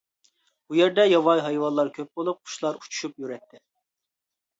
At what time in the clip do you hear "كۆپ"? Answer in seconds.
1.97-2.09